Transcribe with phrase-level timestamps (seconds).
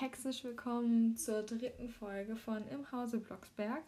[0.00, 3.82] herzlich willkommen zur dritten Folge von Im Hause Blocksberg.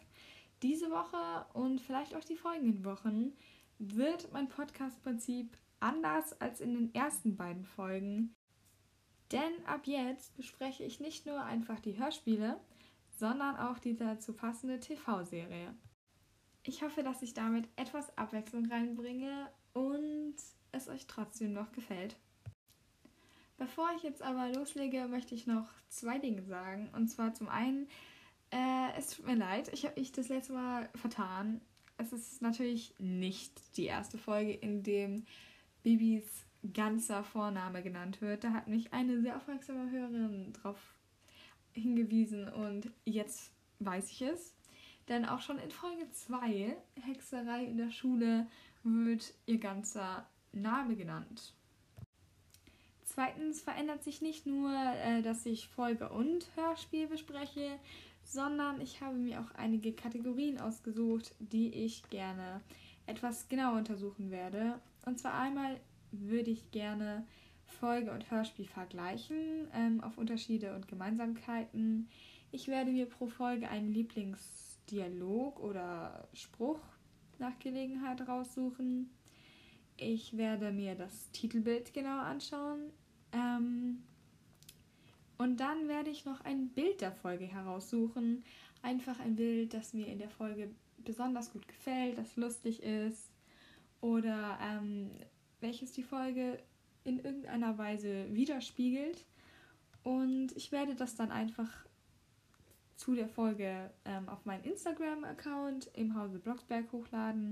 [0.61, 3.31] Diese Woche und vielleicht auch die folgenden Wochen
[3.79, 8.35] wird mein Podcast-Prinzip anders als in den ersten beiden Folgen.
[9.31, 12.59] Denn ab jetzt bespreche ich nicht nur einfach die Hörspiele,
[13.17, 15.73] sondern auch die dazu passende TV-Serie.
[16.63, 20.35] Ich hoffe, dass ich damit etwas Abwechslung reinbringe und
[20.73, 22.17] es euch trotzdem noch gefällt.
[23.61, 26.89] Bevor ich jetzt aber loslege, möchte ich noch zwei Dinge sagen.
[26.93, 27.87] Und zwar zum einen,
[28.49, 31.61] äh, es tut mir leid, ich habe mich das letzte Mal vertan.
[31.97, 35.25] Es ist natürlich nicht die erste Folge, in dem
[35.83, 36.23] Bibis
[36.73, 38.43] ganzer Vorname genannt wird.
[38.43, 40.79] Da hat mich eine sehr aufmerksame Hörerin darauf
[41.71, 44.55] hingewiesen und jetzt weiß ich es.
[45.07, 48.47] Denn auch schon in Folge 2, Hexerei in der Schule,
[48.81, 51.53] wird ihr ganzer Name genannt.
[53.13, 57.77] Zweitens verändert sich nicht nur, äh, dass ich Folge und Hörspiel bespreche,
[58.23, 62.61] sondern ich habe mir auch einige Kategorien ausgesucht, die ich gerne
[63.07, 64.79] etwas genauer untersuchen werde.
[65.05, 65.81] Und zwar einmal
[66.11, 67.25] würde ich gerne
[67.65, 72.07] Folge und Hörspiel vergleichen ähm, auf Unterschiede und Gemeinsamkeiten.
[72.51, 76.79] Ich werde mir pro Folge einen Lieblingsdialog oder Spruch
[77.39, 79.09] nach Gelegenheit raussuchen.
[79.97, 82.91] Ich werde mir das Titelbild genauer anschauen.
[83.33, 84.03] Ähm,
[85.37, 88.43] und dann werde ich noch ein Bild der Folge heraussuchen.
[88.81, 90.69] Einfach ein Bild, das mir in der Folge
[91.03, 93.31] besonders gut gefällt, das lustig ist
[94.01, 95.11] oder ähm,
[95.59, 96.59] welches die Folge
[97.03, 99.25] in irgendeiner Weise widerspiegelt.
[100.03, 101.69] Und ich werde das dann einfach
[102.95, 107.51] zu der Folge ähm, auf meinen Instagram-Account im Hause Blocksberg hochladen.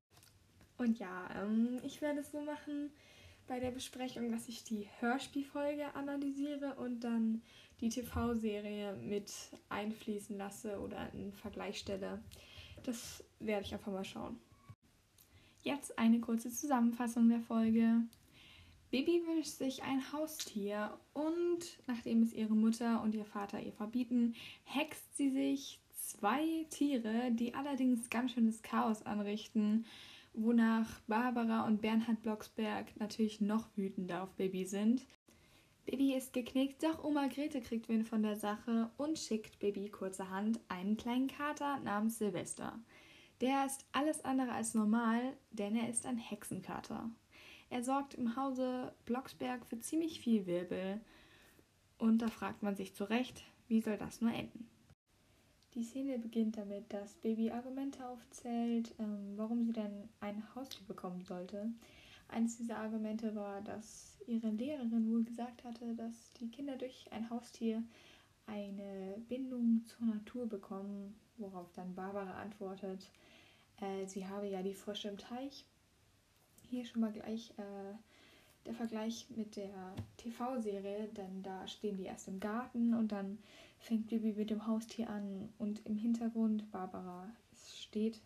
[0.78, 2.92] Und ja, ähm, ich werde es so machen,
[3.50, 7.42] bei der Besprechung, dass ich die Hörspielfolge analysiere und dann
[7.82, 9.34] die TV-Serie mit
[9.70, 12.22] einfließen lasse oder in Vergleich stelle.
[12.84, 14.40] Das werde ich einfach mal schauen.
[15.64, 18.04] Jetzt eine kurze Zusammenfassung der Folge.
[18.92, 24.36] Baby wünscht sich ein Haustier und nachdem es ihre Mutter und ihr Vater ihr verbieten,
[24.64, 29.86] hext sie sich zwei Tiere, die allerdings ganz schönes Chaos anrichten
[30.34, 35.06] wonach Barbara und Bernhard Blocksberg natürlich noch wütender auf Baby sind.
[35.86, 40.60] Baby ist geknickt, doch Oma Grete kriegt Wind von der Sache und schickt Baby kurzerhand
[40.68, 42.80] einen kleinen Kater namens Silvester.
[43.42, 47.10] Der ist alles andere als normal, denn er ist ein Hexenkater.
[47.70, 51.02] Er sorgt im Hause Blocksberg für ziemlich viel Wirbel.
[51.98, 54.68] Und da fragt man sich zu Recht, wie soll das nur enden?
[55.80, 61.24] Die Szene beginnt damit, dass Baby Argumente aufzählt, ähm, warum sie denn ein Haustier bekommen
[61.24, 61.72] sollte.
[62.28, 67.30] Eines dieser Argumente war, dass ihre Lehrerin wohl gesagt hatte, dass die Kinder durch ein
[67.30, 67.82] Haustier
[68.46, 73.10] eine Bindung zur Natur bekommen, worauf dann Barbara antwortet,
[73.80, 75.64] äh, sie habe ja die Frösche im Teich.
[76.70, 77.96] Hier schon mal gleich äh,
[78.66, 83.38] der Vergleich mit der TV-Serie, denn da stehen die erst im Garten und dann
[83.80, 87.30] fängt Bibi mit dem Haustier an und im Hintergrund Barbara
[87.76, 88.22] steht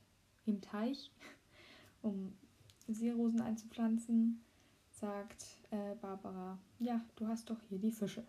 [0.46, 1.12] im Teich,
[2.02, 2.34] um
[2.88, 4.44] Seerosen einzupflanzen,
[4.92, 8.26] sagt äh, Barbara, ja, du hast doch hier die Fische.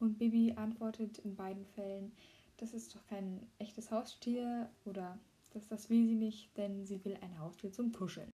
[0.00, 2.12] Und Bibi antwortet in beiden Fällen,
[2.56, 5.18] das ist doch kein echtes Haustier oder
[5.50, 8.30] das, das will sie nicht, denn sie will ein Haustier zum Kuscheln.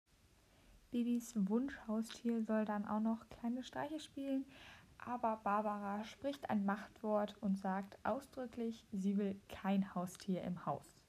[0.90, 4.44] Bibis Wunschhaustier soll dann auch noch kleine Streiche spielen,
[5.06, 11.02] aber Barbara spricht ein Machtwort und sagt ausdrücklich, sie will kein Haustier im Haus.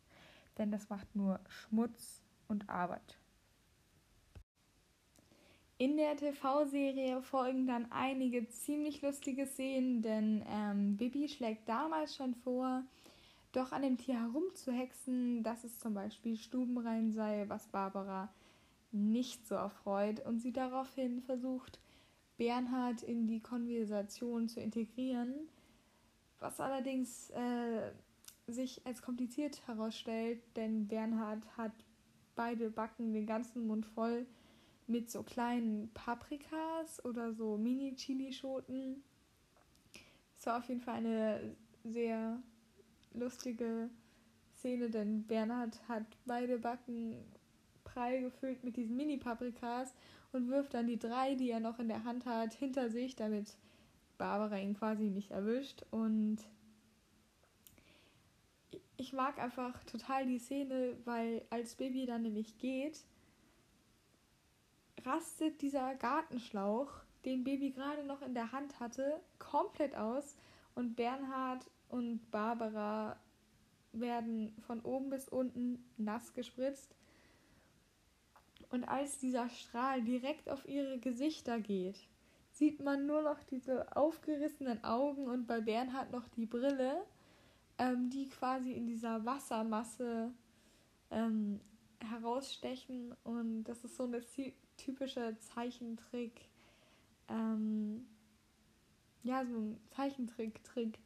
[0.57, 3.17] Denn das macht nur Schmutz und Arbeit.
[5.77, 12.35] In der TV-Serie folgen dann einige ziemlich lustige Szenen, denn ähm, Bibi schlägt damals schon
[12.35, 12.83] vor,
[13.51, 18.29] doch an dem Tier herumzuhexen, dass es zum Beispiel stubenrein sei, was Barbara
[18.91, 21.79] nicht so erfreut und sie daraufhin versucht,
[22.41, 25.47] Bernhard in die Konversation zu integrieren,
[26.39, 27.91] was allerdings äh,
[28.47, 31.71] sich als kompliziert herausstellt, denn Bernhard hat
[32.33, 34.25] beide Backen den ganzen Mund voll
[34.87, 39.03] mit so kleinen Paprikas oder so Mini-Chilischoten.
[40.39, 42.41] Es war auf jeden Fall eine sehr
[43.13, 43.91] lustige
[44.55, 47.23] Szene, denn Bernhard hat beide Backen
[47.83, 49.93] prall gefüllt mit diesen Mini-Paprikas
[50.31, 53.57] und wirft dann die drei, die er noch in der Hand hat, hinter sich, damit
[54.17, 55.83] Barbara ihn quasi nicht erwischt.
[55.91, 56.37] Und
[58.97, 63.03] ich mag einfach total die Szene, weil als Baby dann nämlich geht,
[65.03, 66.91] rastet dieser Gartenschlauch,
[67.25, 70.35] den Baby gerade noch in der Hand hatte, komplett aus.
[70.73, 73.19] und Bernhard und Barbara
[73.91, 76.95] werden von oben bis unten nass gespritzt.
[78.71, 82.07] Und als dieser Strahl direkt auf ihre Gesichter geht,
[82.51, 87.03] sieht man nur noch diese aufgerissenen Augen und bei Bernhard noch die Brille,
[87.77, 90.31] ähm, die quasi in dieser Wassermasse
[91.09, 91.59] ähm,
[91.99, 93.13] herausstechen.
[93.25, 94.21] Und das ist so eine
[94.77, 96.49] typische Zeichentrick.
[97.27, 98.05] Ähm,
[99.23, 100.99] ja, so ein Zeichentrick-Trick,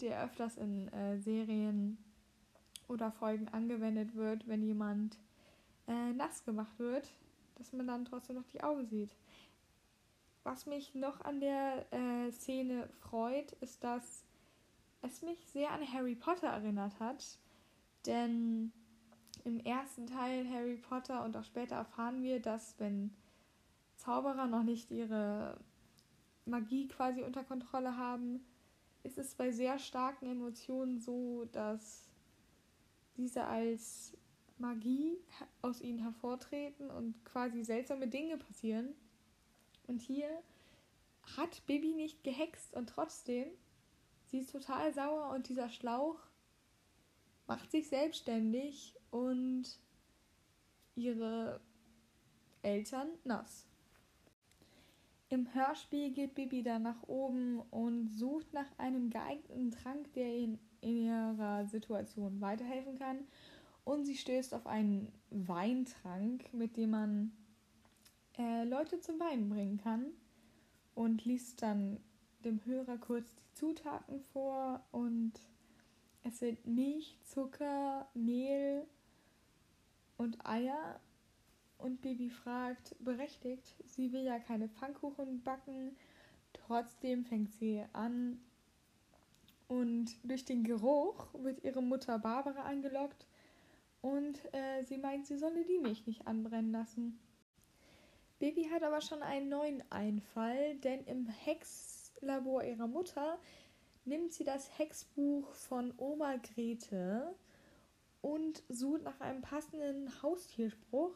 [0.00, 1.98] der öfters in äh, Serien
[2.88, 5.18] oder Folgen angewendet wird, wenn jemand
[5.92, 7.12] äh, nass gemacht wird,
[7.56, 9.14] dass man dann trotzdem noch die Augen sieht.
[10.44, 14.24] Was mich noch an der äh, Szene freut, ist, dass
[15.02, 17.38] es mich sehr an Harry Potter erinnert hat.
[18.06, 18.72] Denn
[19.44, 23.14] im ersten Teil Harry Potter und auch später erfahren wir, dass wenn
[23.96, 25.58] Zauberer noch nicht ihre
[26.44, 28.44] Magie quasi unter Kontrolle haben,
[29.04, 32.08] ist es bei sehr starken Emotionen so, dass
[33.16, 34.16] diese als
[34.62, 35.18] Magie
[35.60, 38.94] aus ihnen hervortreten und quasi seltsame Dinge passieren.
[39.86, 40.30] Und hier
[41.36, 43.48] hat Bibi nicht gehext und trotzdem,
[44.28, 46.18] sie ist total sauer und dieser Schlauch
[47.46, 49.64] macht sich selbstständig und
[50.94, 51.60] ihre
[52.62, 53.66] Eltern nass.
[55.28, 60.58] Im Hörspiel geht Bibi dann nach oben und sucht nach einem geeigneten Trank, der ihnen
[60.82, 63.26] in ihrer Situation weiterhelfen kann.
[63.84, 67.32] Und sie stößt auf einen Weintrank, mit dem man
[68.38, 70.06] äh, Leute zum Weinen bringen kann.
[70.94, 71.98] Und liest dann
[72.44, 74.84] dem Hörer kurz die Zutaten vor.
[74.92, 75.32] Und
[76.22, 78.86] es sind Milch, Zucker, Mehl
[80.16, 81.00] und Eier
[81.78, 85.96] und Baby fragt, berechtigt, sie will ja keine Pfannkuchen backen,
[86.52, 88.40] trotzdem fängt sie an
[89.68, 93.26] und durch den Geruch wird ihre Mutter Barbara angelockt
[94.02, 97.18] und äh, sie meint, sie solle die Milch nicht anbrennen lassen.
[98.38, 103.38] Baby hat aber schon einen neuen Einfall, denn im Hexlabor ihrer Mutter
[104.04, 107.34] nimmt sie das Hexbuch von Oma Grete
[108.20, 111.14] und sucht nach einem passenden Haustierspruch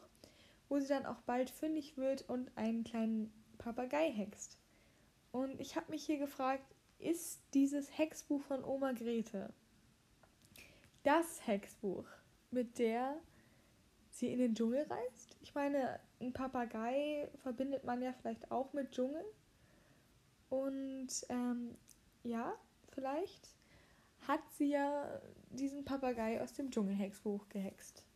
[0.69, 4.57] wo sie dann auch bald fündig wird und einen kleinen Papagei hext.
[5.31, 9.53] Und ich habe mich hier gefragt, ist dieses Hexbuch von Oma Grete
[11.03, 12.05] das Hexbuch,
[12.51, 13.15] mit der
[14.11, 15.37] sie in den Dschungel reist?
[15.41, 19.23] Ich meine, ein Papagei verbindet man ja vielleicht auch mit Dschungel.
[20.49, 21.75] Und ähm,
[22.23, 22.53] ja,
[22.89, 23.49] vielleicht
[24.27, 28.07] hat sie ja diesen Papagei aus dem Dschungelhexbuch gehext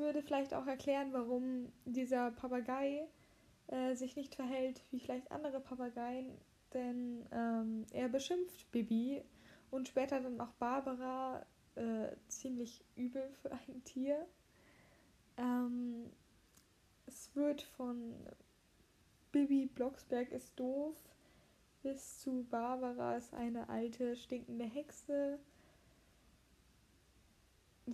[0.00, 3.06] würde vielleicht auch erklären, warum dieser Papagei
[3.68, 6.26] äh, sich nicht verhält wie vielleicht andere Papageien,
[6.74, 9.22] denn ähm, er beschimpft Bibi
[9.70, 14.26] und später dann auch Barbara äh, ziemlich übel für ein Tier.
[15.36, 16.10] Ähm,
[17.06, 18.14] es wird von
[19.32, 20.96] Bibi Blocksberg ist doof
[21.82, 25.38] bis zu Barbara ist eine alte stinkende Hexe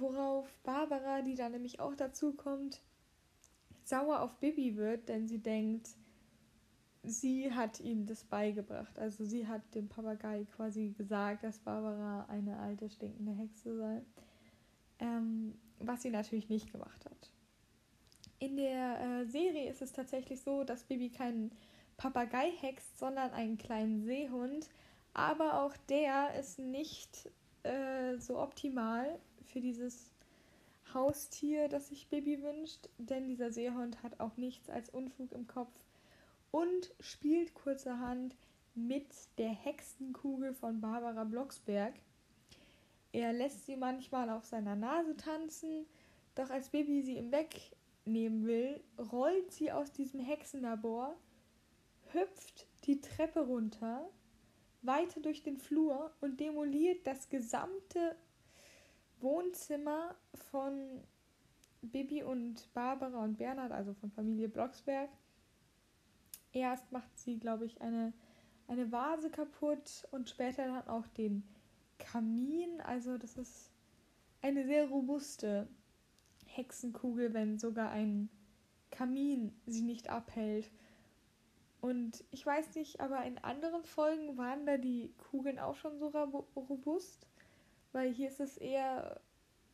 [0.00, 2.82] Worauf Barbara, die dann nämlich auch dazu kommt,
[3.84, 5.89] sauer auf Bibi wird, denn sie denkt,
[7.06, 8.98] sie hat ihm das beigebracht.
[8.98, 14.03] Also sie hat dem Papagei quasi gesagt, dass Barbara eine alte stinkende Hexe sei.
[14.98, 17.32] Ähm, was sie natürlich nicht gemacht hat.
[18.39, 21.51] In der äh, Serie ist es tatsächlich so, dass Bibi keinen
[21.96, 24.69] Papagei hext, sondern einen kleinen Seehund.
[25.15, 27.31] Aber auch der ist nicht
[27.63, 30.10] äh, so optimal, für dieses
[30.93, 35.72] Haustier, das sich Baby wünscht, denn dieser Seehund hat auch nichts als Unfug im Kopf
[36.50, 38.36] und spielt kurzerhand
[38.74, 39.06] mit
[39.38, 41.94] der Hexenkugel von Barbara Blocksberg.
[43.12, 45.86] Er lässt sie manchmal auf seiner Nase tanzen,
[46.34, 51.17] doch als Baby sie ihm wegnehmen will, rollt sie aus diesem Hexenlabor,
[52.12, 54.08] hüpft die Treppe runter,
[54.82, 58.17] weiter durch den Flur und demoliert das gesamte
[59.20, 60.15] Wohnzimmer
[60.50, 61.03] von
[61.82, 65.08] Bibi und Barbara und Bernhard, also von Familie Blocksberg.
[66.56, 68.13] Erst macht sie, glaube ich, eine,
[68.67, 71.44] eine Vase kaputt und später dann auch den
[71.98, 72.81] Kamin.
[72.81, 73.70] Also das ist
[74.41, 75.69] eine sehr robuste
[76.46, 78.31] Hexenkugel, wenn sogar ein
[78.91, 80.70] Kamin sie nicht abhält.
[81.82, 86.08] Und ich weiß nicht, aber in anderen Folgen waren da die Kugeln auch schon so
[86.08, 87.27] robust
[87.96, 89.22] weil hier ist es eher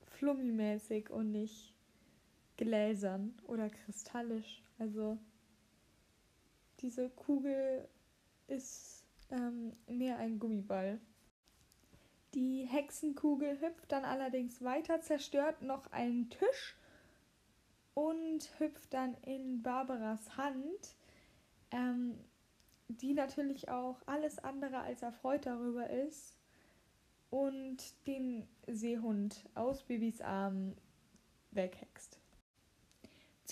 [0.06, 1.74] flummimäßig und nicht
[2.56, 4.62] gläsern oder kristallisch.
[4.78, 5.18] Also
[6.82, 7.88] diese Kugel
[8.48, 11.00] ist ähm, mehr ein Gummiball.
[12.34, 16.76] Die Hexenkugel hüpft dann allerdings weiter, zerstört noch einen Tisch
[17.94, 20.96] und hüpft dann in Barbaras Hand,
[21.70, 22.18] ähm,
[22.88, 26.38] die natürlich auch alles andere als erfreut darüber ist
[27.30, 30.74] und den Seehund aus Bibis Arm
[31.50, 32.21] weghext.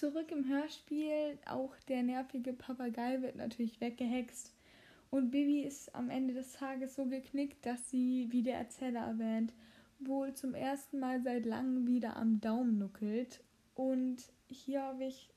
[0.00, 4.54] Zurück im Hörspiel, auch der nervige Papagei wird natürlich weggehext
[5.10, 9.52] und Bibi ist am Ende des Tages so geknickt, dass sie, wie der Erzähler erwähnt,
[9.98, 13.44] wohl zum ersten Mal seit langem wieder am Daumen nuckelt.
[13.74, 15.28] Und hier habe ich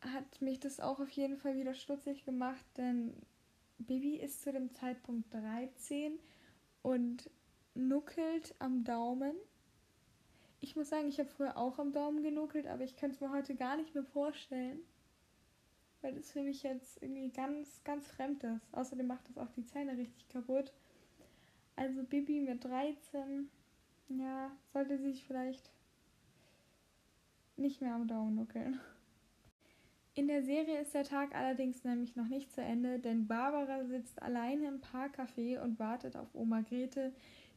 [0.00, 3.12] hat mich das auch auf jeden Fall wieder stutzig gemacht, denn
[3.76, 6.18] Bibi ist zu dem Zeitpunkt 13
[6.80, 7.28] und
[7.74, 9.36] nuckelt am Daumen.
[10.64, 13.30] Ich muss sagen, ich habe früher auch am Daumen genuckelt, aber ich könnte es mir
[13.30, 14.80] heute gar nicht mehr vorstellen
[16.04, 18.72] weil das für mich jetzt irgendwie ganz, ganz fremd ist.
[18.72, 20.70] Außerdem macht das auch die Zähne richtig kaputt.
[21.76, 23.48] Also Bibi mit 13,
[24.10, 25.70] ja, sollte sich vielleicht
[27.56, 28.78] nicht mehr am Daumen nuckeln.
[30.12, 34.20] In der Serie ist der Tag allerdings nämlich noch nicht zu Ende, denn Barbara sitzt
[34.20, 37.14] alleine im Parkcafé und wartet auf Oma Grete,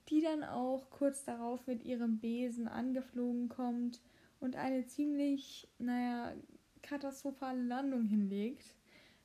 [0.10, 4.02] die dann auch kurz darauf mit ihrem Besen angeflogen kommt
[4.40, 6.34] und eine ziemlich, naja,
[6.82, 8.76] katastrophale Landung hinlegt,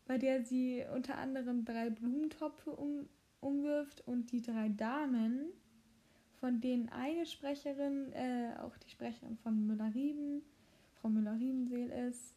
[0.07, 3.09] bei der sie unter anderem drei Blumentopfe um,
[3.41, 5.47] umwirft und die drei Damen,
[6.41, 10.43] von denen eine Sprecherin, äh, auch die Sprecherin von Müller-Rieben,
[10.95, 12.35] Frau Müller-Riebenseel ist,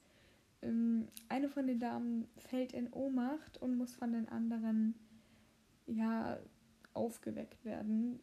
[0.62, 4.96] ähm, eine von den Damen fällt in Ohnmacht und muss von den anderen
[5.88, 6.38] ja
[6.94, 8.20] aufgeweckt werden.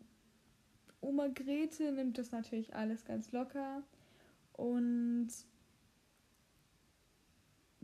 [1.02, 3.82] Oma Grete nimmt das natürlich alles ganz locker
[4.52, 5.28] und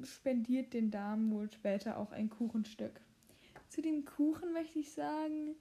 [0.02, 3.00] spendiert den Damen wohl später auch ein Kuchenstück.
[3.68, 5.56] Zu dem Kuchen möchte ich sagen,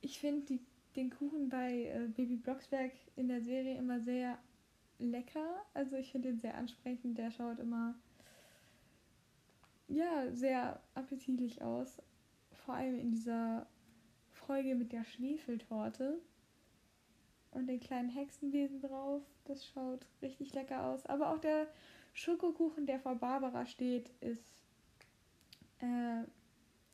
[0.00, 0.58] ich finde
[0.96, 4.38] den Kuchen bei äh, Baby Blocksberg in der Serie immer sehr
[4.98, 5.64] lecker.
[5.74, 7.18] Also ich finde ihn sehr ansprechend.
[7.18, 7.94] Der schaut immer
[9.88, 12.00] ja sehr appetitlich aus.
[12.64, 13.66] Vor allem in dieser
[14.30, 16.18] Folge mit der Schwefeltorte
[17.52, 19.22] und den kleinen Hexenwesen drauf.
[19.44, 21.06] Das schaut richtig lecker aus.
[21.06, 21.68] Aber auch der
[22.12, 24.44] Schokokuchen, der vor Barbara steht, ist
[25.80, 26.24] äh,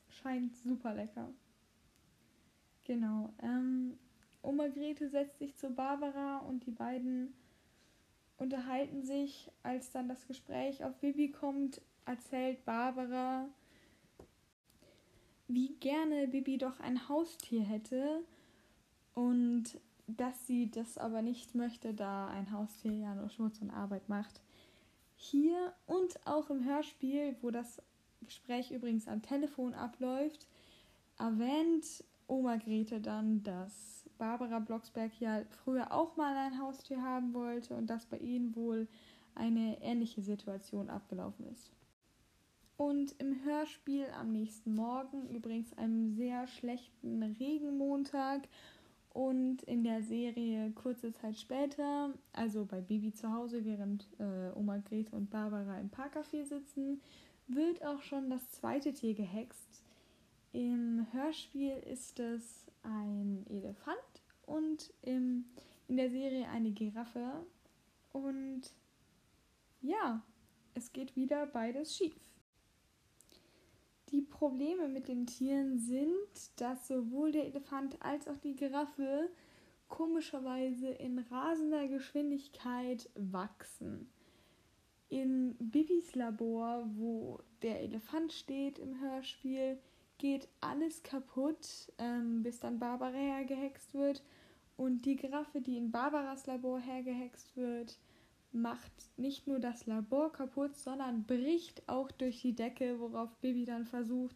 [0.09, 1.29] scheint super lecker.
[2.85, 3.33] Genau.
[3.41, 3.97] Ähm,
[4.41, 7.33] Oma Grete setzt sich zu Barbara und die beiden
[8.37, 9.51] unterhalten sich.
[9.63, 13.47] Als dann das Gespräch auf Bibi kommt, erzählt Barbara,
[15.47, 18.23] wie gerne Bibi doch ein Haustier hätte
[19.13, 19.79] und
[20.17, 24.41] dass sie das aber nicht möchte, da ein Haustier ja nur Schmutz und Arbeit macht.
[25.15, 27.81] Hier und auch im Hörspiel, wo das
[28.21, 30.47] Gespräch übrigens am Telefon abläuft,
[31.17, 37.75] erwähnt Oma Grete dann, dass Barbara Blocksberg ja früher auch mal ein Haustier haben wollte
[37.75, 38.87] und dass bei ihnen wohl
[39.35, 41.71] eine ähnliche Situation abgelaufen ist.
[42.77, 48.47] Und im Hörspiel am nächsten Morgen, übrigens einem sehr schlechten Regenmontag
[49.13, 54.77] und in der Serie kurze Zeit später, also bei Bibi zu Hause, während äh, Oma
[54.77, 57.01] Grete und Barbara im Parkcafé sitzen,
[57.47, 59.83] wird auch schon das zweite Tier gehext.
[60.51, 63.97] Im Hörspiel ist es ein Elefant
[64.45, 65.45] und im,
[65.87, 67.45] in der Serie eine Giraffe.
[68.11, 68.61] Und
[69.81, 70.23] ja,
[70.73, 72.15] es geht wieder beides schief.
[74.11, 76.11] Die Probleme mit den Tieren sind,
[76.57, 79.29] dass sowohl der Elefant als auch die Giraffe
[79.87, 84.09] komischerweise in rasender Geschwindigkeit wachsen.
[85.09, 89.79] In Bibis Labor, wo der Elefant steht im Hörspiel,
[90.17, 94.23] geht alles kaputt, ähm, bis dann Barbara hergehext wird.
[94.77, 97.97] Und die Giraffe, die in Barbaras Labor hergehext wird,
[98.51, 103.85] macht nicht nur das Labor kaputt, sondern bricht auch durch die Decke, worauf Bibi dann
[103.85, 104.35] versucht,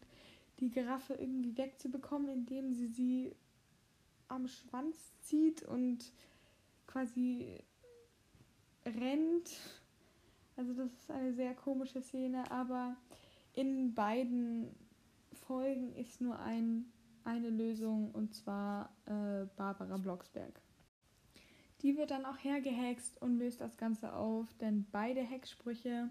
[0.60, 3.36] die Giraffe irgendwie wegzubekommen, indem sie sie
[4.27, 6.12] am Schwanz zieht und
[6.88, 7.60] quasi
[8.86, 9.51] rennt.
[10.55, 12.96] Also das ist eine sehr komische Szene, aber
[13.53, 14.75] in beiden
[15.34, 16.86] Folgen ist nur ein,
[17.24, 20.62] eine Lösung und zwar äh, Barbara Blocksberg.
[21.84, 26.10] Die wird dann auch hergehext und löst das Ganze auf, denn beide Hexsprüche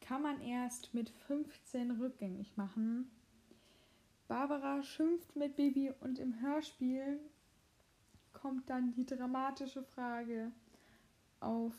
[0.00, 3.10] kann man erst mit 15 rückgängig machen.
[4.28, 7.18] Barbara schimpft mit Bibi und im Hörspiel
[8.34, 10.52] kommt dann die dramatische Frage
[11.40, 11.74] auf,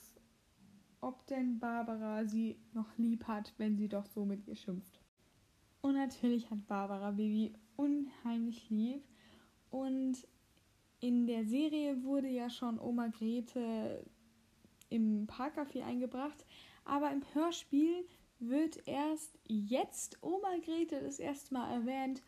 [1.00, 5.00] ob denn Barbara sie noch lieb hat, wenn sie doch so mit ihr schimpft.
[5.82, 9.04] Und natürlich hat Barbara Bibi unheimlich lieb.
[9.70, 10.28] Und
[11.00, 14.04] in der Serie wurde ja schon Oma Grete
[14.90, 16.46] im Parkcafé eingebracht,
[16.86, 18.06] aber im Hörspiel
[18.40, 22.22] wird erst jetzt Oma Grete das erste Mal erwähnt.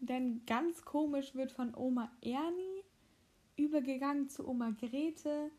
[0.00, 2.82] Denn ganz komisch wird von Oma Ernie
[3.56, 5.50] übergegangen zu Oma Grete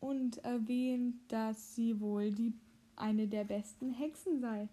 [0.00, 2.52] und erwähnt, dass sie wohl die
[2.96, 4.68] eine der besten Hexen sei.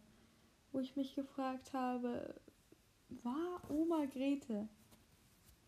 [0.71, 2.35] Wo ich mich gefragt habe,
[3.23, 4.67] war Oma Grete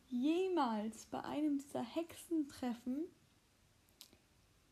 [0.10, 3.06] jemals bei einem dieser Hexentreffen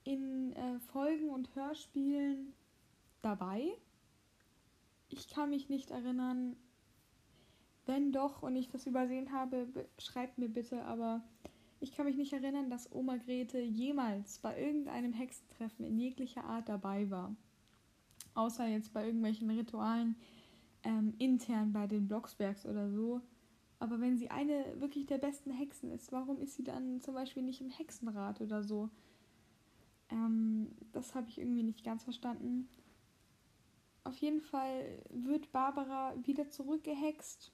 [0.04, 2.54] in äh, Folgen und Hörspielen
[3.22, 3.72] dabei?
[5.10, 6.56] Ich kann mich nicht erinnern.
[7.86, 9.68] Wenn doch und ich das übersehen habe,
[10.00, 11.24] schreibt mir bitte, aber
[11.80, 16.68] ich kann mich nicht erinnern, dass Oma Grete jemals bei irgendeinem Hexentreffen in jeglicher Art
[16.68, 17.36] dabei war.
[18.34, 20.16] Außer jetzt bei irgendwelchen Ritualen
[20.84, 23.22] ähm, intern bei den Blocksbergs oder so.
[23.80, 27.44] Aber wenn sie eine wirklich der besten Hexen ist, warum ist sie dann zum Beispiel
[27.44, 28.90] nicht im Hexenrat oder so?
[30.10, 32.70] Ähm, das habe ich irgendwie nicht ganz verstanden.
[34.04, 37.52] Auf jeden Fall wird Barbara wieder zurückgehext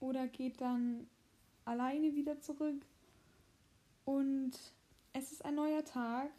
[0.00, 1.06] oder geht dann
[1.64, 2.84] alleine wieder zurück.
[4.04, 4.52] Und
[5.12, 6.30] es ist ein neuer Tag,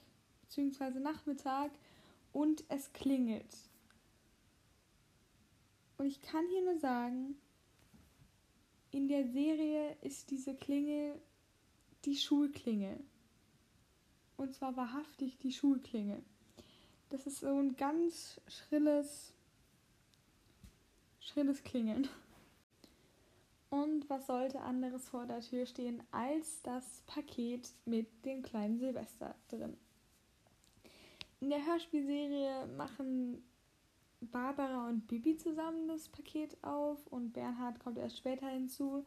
[0.42, 1.72] beziehungsweise Nachmittag,
[2.34, 3.58] und es klingelt.
[5.98, 7.36] Und ich kann hier nur sagen,
[8.98, 11.22] in der Serie ist diese Klingel
[12.06, 13.00] die Schulklingel.
[14.38, 16.24] Und zwar wahrhaftig die Schulklingel.
[17.12, 19.34] Das ist so ein ganz schrilles,
[21.20, 22.10] schrilles Klingeln.
[23.70, 29.36] Und was sollte anderes vor der Tür stehen als das Paket mit dem kleinen Silvester
[29.50, 29.78] drin?
[31.40, 33.44] In der Hörspielserie machen
[34.22, 39.06] Barbara und Bibi zusammen das Paket auf und Bernhard kommt erst später hinzu.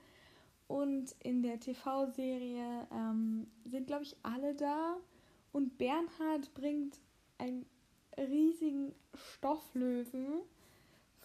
[0.69, 4.97] Und in der TV-Serie ähm, sind, glaube ich, alle da.
[5.53, 7.01] Und Bernhard bringt
[7.39, 7.67] einen
[8.17, 10.43] riesigen Stofflöwen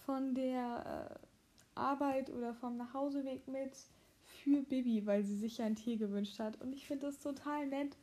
[0.04, 3.76] von der äh, Arbeit oder vom Nachhauseweg mit
[4.24, 6.60] für Bibi, weil sie sich ja ein Tier gewünscht hat.
[6.60, 7.96] Und ich finde das total nett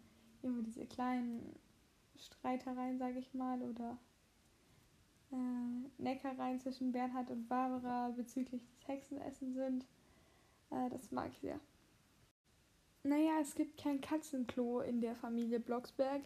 [0.42, 1.54] immer diese kleinen
[2.16, 3.98] Streitereien, sage ich mal, oder
[5.32, 9.86] äh, Neckereien zwischen Bernhard und Barbara bezüglich des Hexenessens sind.
[10.70, 11.60] Äh, das mag ich sehr.
[13.02, 16.22] Naja, es gibt kein Katzenklo in der Familie Blocksberg.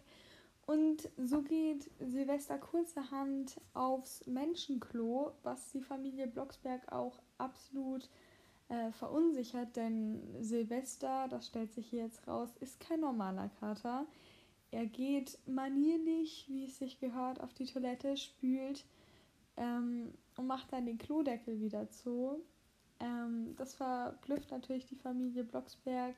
[0.66, 8.08] Und so geht Silvester kurzerhand aufs Menschenklo, was die Familie Blocksberg auch absolut
[8.68, 14.06] äh, verunsichert, denn Silvester, das stellt sich hier jetzt raus, ist kein normaler Kater.
[14.70, 18.84] Er geht manierlich, wie es sich gehört, auf die Toilette, spült
[19.56, 22.42] ähm, und macht dann den Klodeckel wieder zu.
[23.00, 26.14] Ähm, das verblüfft natürlich die Familie Blocksberg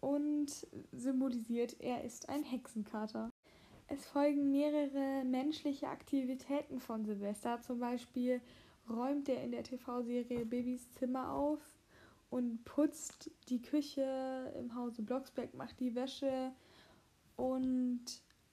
[0.00, 3.30] und symbolisiert, er ist ein Hexenkater.
[3.86, 8.40] Es folgen mehrere menschliche Aktivitäten von Silvester, zum Beispiel
[8.88, 11.60] räumt er in der TV-Serie Babys Zimmer auf
[12.30, 16.52] und putzt die Küche im Hause Blocksberg, macht die Wäsche
[17.36, 18.04] und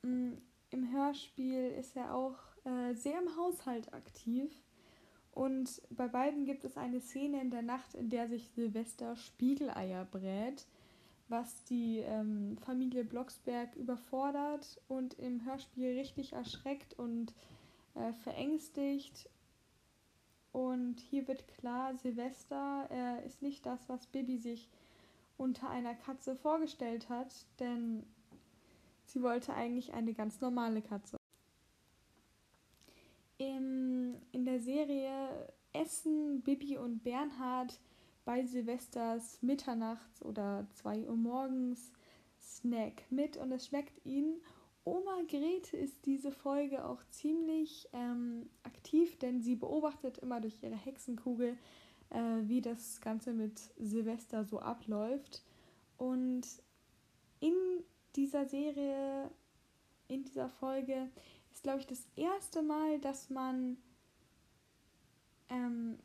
[0.04, 0.38] mh, mm,
[0.72, 4.52] im Hörspiel ist er auch äh, sehr im Haushalt aktiv.
[5.32, 10.06] Und bei beiden gibt es eine Szene in der Nacht, in der sich Silvester Spiegeleier
[10.06, 10.66] brät,
[11.30, 17.34] was die ähm, Familie Blocksberg überfordert und im Hörspiel richtig erschreckt und
[17.96, 19.30] äh, verängstigt
[20.52, 24.70] und hier wird klar, Silvester äh, ist nicht das, was Bibi sich
[25.38, 28.04] unter einer Katze vorgestellt hat, denn
[29.12, 31.18] Sie wollte eigentlich eine ganz normale Katze.
[33.38, 37.78] Im, in der Serie essen Bibi und Bernhard
[38.24, 41.92] bei Silvesters Mitternachts oder 2 Uhr morgens
[42.40, 44.42] Snack mit und es schmeckt ihnen.
[44.84, 50.76] Oma Grete ist diese Folge auch ziemlich ähm, aktiv, denn sie beobachtet immer durch ihre
[50.76, 51.58] Hexenkugel,
[52.10, 55.44] äh, wie das Ganze mit Silvester so abläuft.
[55.98, 56.48] Und
[57.40, 57.54] in
[58.16, 59.30] dieser Serie,
[60.08, 61.10] in dieser Folge,
[61.52, 63.78] ist, glaube ich, das erste Mal, dass man
[65.50, 66.00] ähm,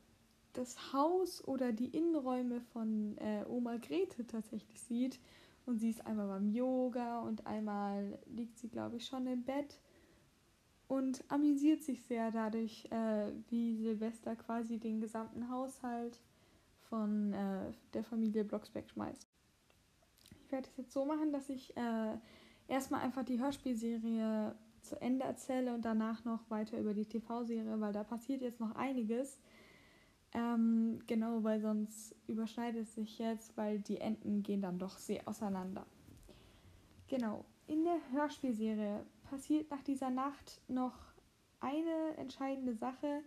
[0.52, 5.18] das Haus oder die Innenräume von äh, Oma Grete tatsächlich sieht.
[5.66, 9.81] Und sie ist einmal beim Yoga und einmal liegt sie, glaube ich, schon im Bett
[10.88, 16.20] und amüsiert sich sehr dadurch, äh, wie Silvester quasi den gesamten Haushalt
[16.88, 19.26] von äh, der Familie Blocksberg schmeißt.
[20.40, 22.16] Ich werde es jetzt so machen, dass ich äh,
[22.68, 27.92] erstmal einfach die Hörspielserie zu Ende erzähle und danach noch weiter über die TV-Serie, weil
[27.92, 29.40] da passiert jetzt noch einiges.
[30.37, 35.27] Ähm, genau, weil sonst überschneidet es sich jetzt, weil die Enden gehen dann doch sehr
[35.27, 35.87] auseinander.
[37.09, 40.92] Genau, in der Hörspielserie passiert nach dieser Nacht noch
[41.61, 43.22] eine entscheidende Sache,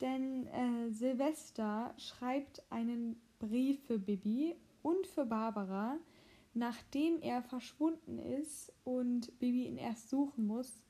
[0.00, 5.96] denn äh, Silvester schreibt einen Brief für Bibi und für Barbara,
[6.54, 10.82] nachdem er verschwunden ist und Bibi ihn erst suchen muss,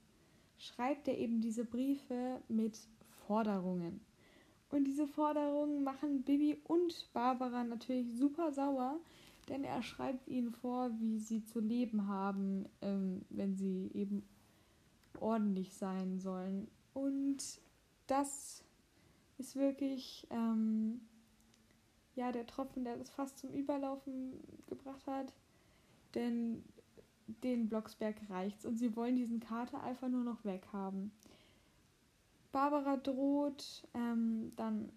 [0.56, 2.78] schreibt er eben diese Briefe mit
[3.26, 4.00] Forderungen.
[4.72, 8.98] Und diese Forderungen machen Bibi und Barbara natürlich super sauer,
[9.50, 14.22] denn er schreibt ihnen vor, wie sie zu leben haben, ähm, wenn sie eben
[15.20, 16.68] ordentlich sein sollen.
[16.94, 17.60] Und
[18.06, 18.64] das
[19.36, 21.02] ist wirklich ähm,
[22.14, 25.34] ja der Tropfen, der das fast zum Überlaufen gebracht hat.
[26.14, 26.64] Denn
[27.26, 31.12] den Blocksberg reicht's und sie wollen diesen Kater einfach nur noch weghaben.
[32.52, 34.92] Barbara droht ähm, dann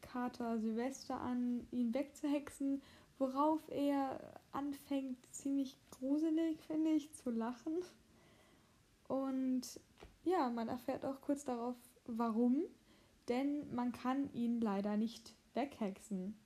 [0.00, 2.82] Kater Silvester an, ihn wegzuhexen,
[3.18, 7.74] worauf er anfängt, ziemlich gruselig, finde ich, zu lachen.
[9.08, 9.62] Und
[10.24, 11.76] ja, man erfährt auch kurz darauf,
[12.06, 12.62] warum,
[13.28, 16.36] denn man kann ihn leider nicht weghexen.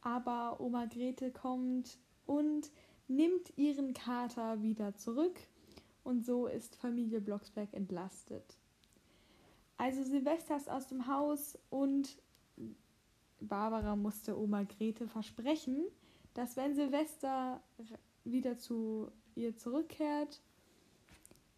[0.00, 2.70] Aber Oma Grete kommt und
[3.08, 5.36] nimmt ihren Kater wieder zurück
[6.06, 8.56] und so ist Familie Blocksberg entlastet.
[9.76, 12.16] Also Silvester ist aus dem Haus und
[13.40, 15.84] Barbara musste Oma Grete versprechen,
[16.32, 17.60] dass wenn Silvester
[18.24, 20.40] wieder zu ihr zurückkehrt,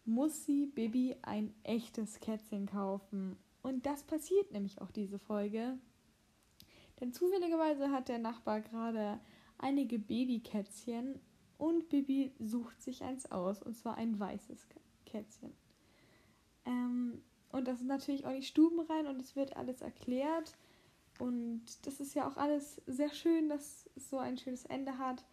[0.05, 3.37] muss sie Bibi ein echtes Kätzchen kaufen.
[3.61, 5.77] Und das passiert nämlich auch diese Folge.
[6.99, 9.19] Denn zufälligerweise hat der Nachbar gerade
[9.57, 11.19] einige Babykätzchen
[11.59, 14.65] und Bibi sucht sich eins aus, und zwar ein weißes
[15.05, 15.53] Kätzchen.
[16.65, 20.55] Ähm, und das ist natürlich auch nicht stubenrein und es wird alles erklärt.
[21.19, 25.25] Und das ist ja auch alles sehr schön, dass es so ein schönes Ende hat.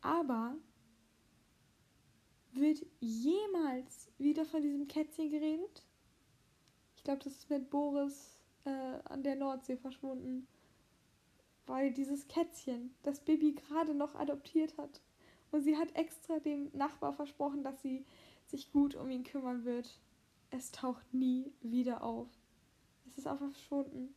[0.00, 0.54] Aber
[2.52, 5.84] wird jemals wieder von diesem Kätzchen geredet?
[6.96, 8.70] Ich glaube, das ist mit Boris äh,
[9.04, 10.46] an der Nordsee verschwunden.
[11.66, 15.00] Weil dieses Kätzchen, das Bibi gerade noch adoptiert hat,
[15.52, 18.04] und sie hat extra dem Nachbar versprochen, dass sie
[18.46, 20.00] sich gut um ihn kümmern wird.
[20.50, 22.28] Es taucht nie wieder auf.
[23.06, 24.14] Es ist einfach verschwunden.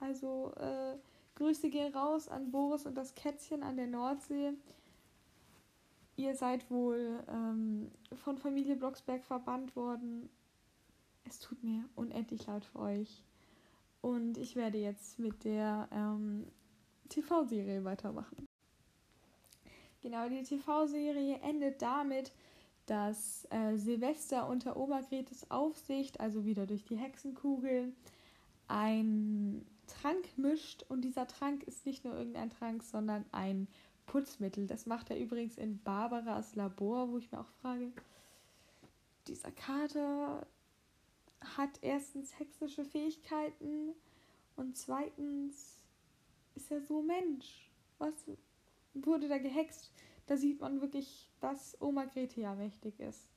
[0.00, 0.96] Also, äh,
[1.34, 4.54] Grüße gehen raus an Boris und das Kätzchen an der Nordsee.
[6.16, 7.92] Ihr seid wohl ähm,
[8.24, 10.28] von Familie Blocksberg verbannt worden.
[11.24, 13.22] Es tut mir unendlich leid für euch.
[14.00, 16.46] Und ich werde jetzt mit der ähm,
[17.08, 18.47] TV-Serie weitermachen.
[20.00, 22.32] Genau, die TV-Serie endet damit,
[22.86, 27.92] dass äh, Silvester unter Obergretes Aufsicht, also wieder durch die Hexenkugel,
[28.68, 30.84] ein Trank mischt.
[30.88, 33.66] Und dieser Trank ist nicht nur irgendein Trank, sondern ein
[34.06, 34.66] Putzmittel.
[34.66, 37.92] Das macht er übrigens in Barbaras Labor, wo ich mir auch frage,
[39.26, 40.46] dieser Kater
[41.56, 43.92] hat erstens hexische Fähigkeiten
[44.56, 45.78] und zweitens
[46.54, 47.70] ist er so Mensch.
[47.98, 48.14] Was,
[48.94, 49.92] wurde da gehext.
[50.26, 53.28] Da sieht man wirklich, dass Oma Grete ja mächtig ist.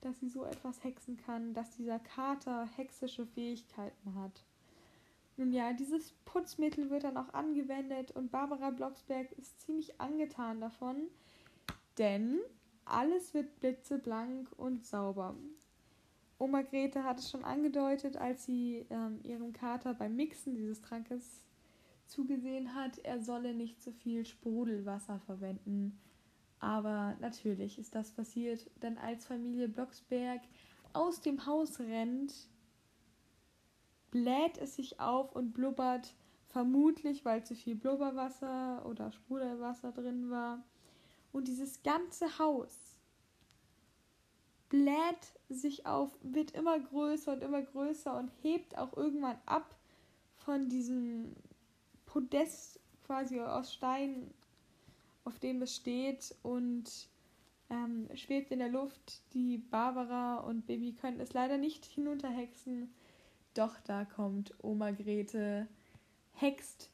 [0.00, 4.44] Dass sie so etwas hexen kann, dass dieser Kater hexische Fähigkeiten hat.
[5.36, 11.08] Nun ja, dieses Putzmittel wird dann auch angewendet und Barbara Blocksberg ist ziemlich angetan davon,
[11.98, 12.38] denn
[12.84, 15.34] alles wird blitzeblank und sauber.
[16.38, 21.44] Oma Grete hat es schon angedeutet, als sie ähm, ihrem Kater beim Mixen dieses Trankes
[22.06, 25.98] zugesehen hat, er solle nicht so viel Sprudelwasser verwenden,
[26.64, 30.40] Aber natürlich ist das passiert, denn als Familie Blocksberg
[30.94, 32.32] aus dem Haus rennt,
[34.10, 36.14] bläht es sich auf und blubbert,
[36.46, 40.64] vermutlich weil zu viel Blubberwasser oder Sprudelwasser drin war.
[41.32, 42.78] Und dieses ganze Haus
[44.70, 49.76] bläht sich auf, wird immer größer und immer größer und hebt auch irgendwann ab
[50.36, 51.34] von diesem
[52.14, 54.32] Podest quasi aus Stein,
[55.24, 57.08] auf dem es steht und
[57.70, 59.20] ähm, schwebt in der Luft.
[59.34, 62.94] Die Barbara und Baby können es leider nicht hinunterhexen.
[63.54, 65.66] Doch da kommt Oma Grete,
[66.34, 66.88] hext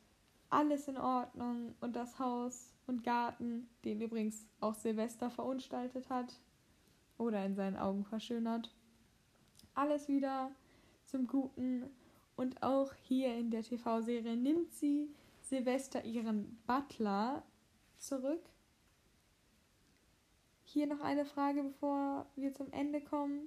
[0.49, 6.41] alles in Ordnung und das Haus und Garten, den übrigens auch Silvester verunstaltet hat
[7.19, 8.75] oder in seinen Augen verschönert.
[9.75, 10.51] Alles wieder
[11.05, 11.91] zum Guten
[12.40, 17.42] und auch hier in der TV-Serie nimmt sie Silvester ihren Butler
[17.98, 18.40] zurück.
[20.64, 23.46] Hier noch eine Frage, bevor wir zum Ende kommen.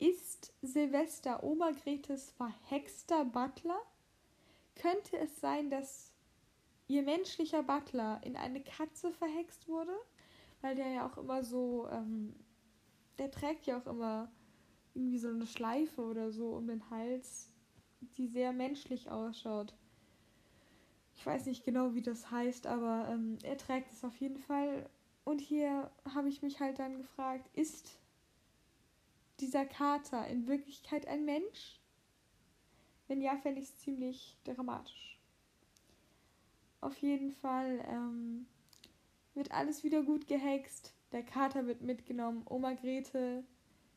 [0.00, 3.80] Ist Silvester Obergretes verhexter Butler?
[4.74, 6.10] Könnte es sein, dass
[6.88, 9.94] ihr menschlicher Butler in eine Katze verhext wurde?
[10.62, 12.34] Weil der ja auch immer so, ähm,
[13.18, 14.32] der trägt ja auch immer
[14.94, 17.47] irgendwie so eine Schleife oder so um den Hals,
[18.16, 19.74] die sehr menschlich ausschaut.
[21.16, 24.88] Ich weiß nicht genau, wie das heißt, aber ähm, er trägt es auf jeden Fall.
[25.24, 27.98] Und hier habe ich mich halt dann gefragt, ist
[29.40, 31.80] dieser Kater in Wirklichkeit ein Mensch?
[33.08, 35.18] Wenn ja, fände ich es ziemlich dramatisch.
[36.80, 38.46] Auf jeden Fall ähm,
[39.34, 40.94] wird alles wieder gut gehext.
[41.12, 42.44] Der Kater wird mitgenommen.
[42.48, 43.44] Oma Grete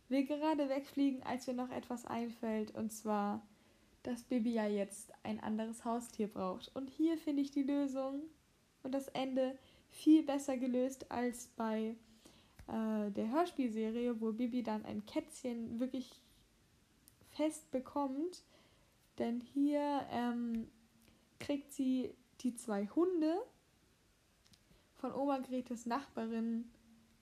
[0.09, 2.71] will gerade wegfliegen, als ihr noch etwas einfällt.
[2.71, 3.45] Und zwar
[4.03, 6.75] dass Bibi ja jetzt ein anderes Haustier braucht.
[6.75, 8.21] Und hier finde ich die Lösung
[8.83, 9.57] und das Ende
[9.89, 11.95] viel besser gelöst als bei
[12.67, 16.21] äh, der Hörspielserie, wo Bibi dann ein Kätzchen wirklich
[17.29, 18.43] fest bekommt.
[19.19, 20.67] Denn hier ähm,
[21.39, 23.41] kriegt sie die zwei Hunde
[24.95, 26.71] von Oma Gretes Nachbarin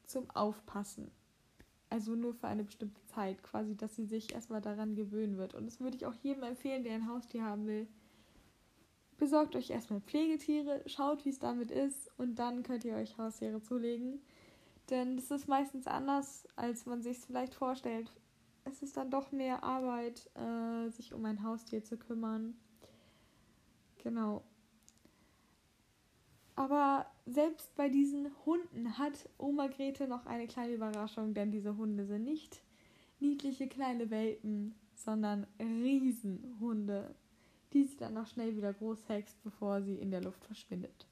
[0.06, 1.12] zum Aufpassen.
[1.90, 5.56] Also nur für eine bestimmte Zeit, quasi, dass sie sich erstmal daran gewöhnen wird.
[5.56, 7.88] Und das würde ich auch jedem empfehlen, der ein Haustier haben will.
[9.18, 13.62] Besorgt euch erstmal Pflegetiere, schaut, wie es damit ist und dann könnt ihr euch Haustiere
[13.62, 14.22] zulegen.
[14.90, 18.12] Denn das ist meistens anders, als man sich es vielleicht vorstellt.
[18.64, 22.56] Es ist dann doch mehr Arbeit, äh, sich um ein Haustier zu kümmern.
[24.02, 24.44] Genau.
[26.60, 32.06] Aber selbst bei diesen Hunden hat Oma Grete noch eine kleine Überraschung, denn diese Hunde
[32.06, 32.62] sind nicht
[33.22, 37.16] niedliche kleine Welpen, sondern Riesenhunde,
[37.72, 41.08] die sie dann noch schnell wieder groß hext, bevor sie in der Luft verschwindet.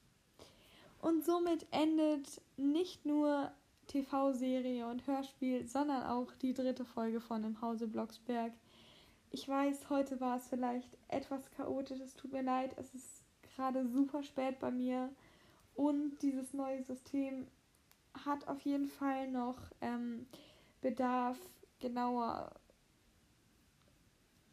[1.00, 3.50] Und somit endet nicht nur
[3.86, 8.52] TV-Serie und Hörspiel, sondern auch die dritte Folge von Im Hause Blocksberg.
[9.30, 13.24] Ich weiß, heute war es vielleicht etwas chaotisch, es tut mir leid, es ist
[13.56, 15.08] gerade super spät bei mir.
[15.78, 17.46] Und dieses neue System
[18.24, 20.26] hat auf jeden Fall noch ähm,
[20.80, 21.38] Bedarf,
[21.78, 22.50] genauer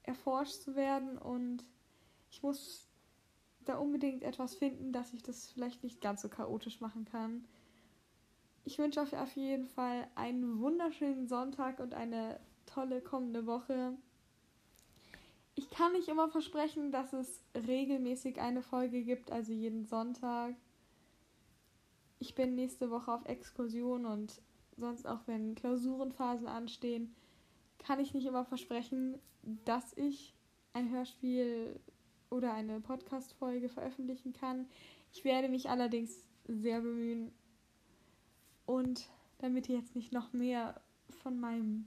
[0.04, 1.18] erforscht zu werden.
[1.18, 1.64] Und
[2.30, 2.88] ich muss
[3.62, 7.48] da unbedingt etwas finden, dass ich das vielleicht nicht ganz so chaotisch machen kann.
[8.64, 13.98] Ich wünsche euch auf jeden Fall einen wunderschönen Sonntag und eine tolle kommende Woche.
[15.56, 20.54] Ich kann nicht immer versprechen, dass es regelmäßig eine Folge gibt, also jeden Sonntag
[22.26, 24.42] ich bin nächste Woche auf Exkursion und
[24.78, 27.16] sonst auch wenn Klausurenphasen anstehen,
[27.78, 29.20] kann ich nicht immer versprechen,
[29.64, 30.34] dass ich
[30.74, 31.80] ein Hörspiel
[32.32, 34.68] oder eine Podcast-Folge veröffentlichen kann.
[35.14, 37.32] Ich werde mich allerdings sehr bemühen.
[38.66, 39.08] Und
[39.38, 40.82] damit ihr jetzt nicht noch mehr
[41.22, 41.86] von meinem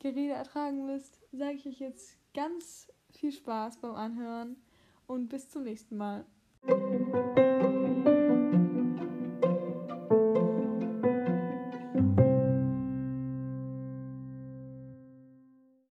[0.00, 4.56] Gerede ertragen müsst, sage ich euch jetzt ganz viel Spaß beim Anhören
[5.06, 6.26] und bis zum nächsten Mal.